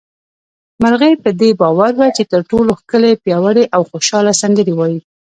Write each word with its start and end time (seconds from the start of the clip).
مرغۍ 0.81 1.13
په 1.23 1.29
دې 1.39 1.49
باور 1.61 1.91
وه 1.99 2.07
چې 2.17 2.23
تر 2.31 2.41
ټولو 2.49 2.71
ښکلې، 2.79 3.11
پياوړې 3.23 3.65
او 3.75 3.81
خوشحاله 3.89 4.33
سندرې 4.41 4.73
وايي 4.75 4.99